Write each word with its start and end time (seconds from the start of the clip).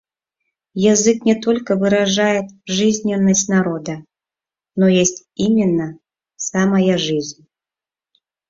Язык 0.93 1.21
не 1.25 1.35
только 1.39 1.75
выражает 1.75 2.45
жизненность 2.65 3.47
народа, 3.49 4.03
но 4.75 4.87
есть 4.87 5.27
именно 5.35 5.99
самая 6.35 6.97
жизнь». 6.97 7.45